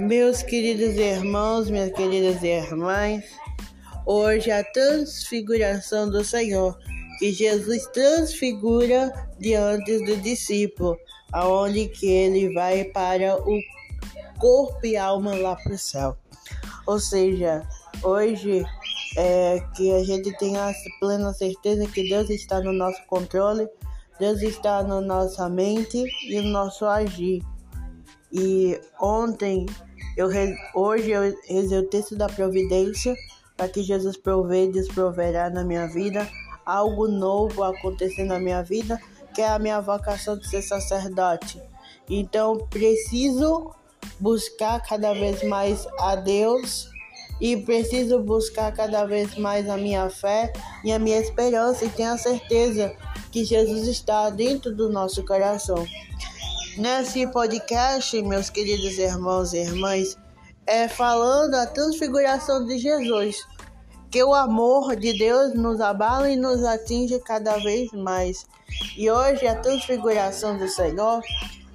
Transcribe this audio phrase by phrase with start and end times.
[0.00, 3.22] Meus queridos irmãos, minhas queridas irmãs,
[4.06, 6.74] hoje a transfiguração do Senhor,
[7.18, 10.96] que Jesus transfigura diante do discípulo,
[11.30, 13.60] aonde que ele vai para o
[14.38, 16.16] corpo e alma lá para o céu.
[16.86, 17.62] Ou seja,
[18.02, 18.64] hoje
[19.18, 23.68] é que a gente tem a plena certeza que Deus está no nosso controle,
[24.18, 27.42] Deus está na nossa mente e no nosso agir.
[28.32, 29.66] E ontem
[30.16, 30.28] eu,
[30.74, 33.14] hoje eu rezei o texto da providência
[33.56, 36.28] para que Jesus provê e desproverá na minha vida
[36.64, 39.00] algo novo acontecer na minha vida,
[39.34, 41.60] que é a minha vocação de ser sacerdote.
[42.08, 43.72] Então preciso
[44.18, 46.88] buscar cada vez mais a Deus
[47.40, 50.52] e preciso buscar cada vez mais a minha fé
[50.84, 52.94] e a minha esperança e tenho a certeza
[53.32, 55.86] que Jesus está dentro do nosso coração.
[56.80, 60.16] Nesse podcast, meus queridos irmãos e irmãs,
[60.66, 63.36] é falando a transfiguração de Jesus,
[64.10, 68.46] que o amor de Deus nos abala e nos atinge cada vez mais.
[68.96, 71.20] E hoje a transfiguração do Senhor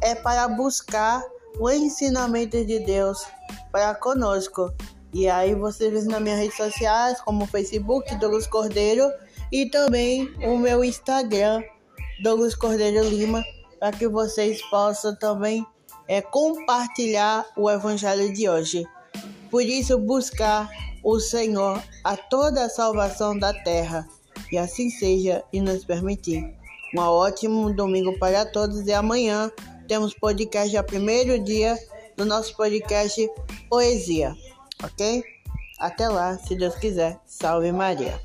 [0.00, 1.22] é para buscar
[1.60, 3.22] o ensinamento de Deus
[3.70, 4.72] para conosco.
[5.12, 9.12] E aí você vê nas minhas redes sociais, como o Facebook, Douglas Cordeiro,
[9.52, 11.62] e também o meu Instagram,
[12.22, 13.44] Douglas Cordeiro Lima
[13.86, 15.64] para que vocês possam também
[16.08, 18.84] é, compartilhar o Evangelho de hoje.
[19.48, 20.68] Por isso, buscar
[21.04, 24.04] o Senhor a toda a salvação da terra.
[24.50, 26.52] E assim seja e nos permitir.
[26.96, 29.52] Um ótimo domingo para todos e amanhã
[29.86, 31.78] temos podcast, já primeiro dia
[32.16, 33.30] do nosso podcast
[33.68, 34.34] Poesia,
[34.82, 35.22] ok?
[35.78, 37.20] Até lá, se Deus quiser.
[37.24, 38.20] Salve Maria.